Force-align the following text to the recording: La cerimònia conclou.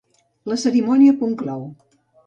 La 0.51 0.57
cerimònia 0.63 1.15
conclou. 1.23 1.65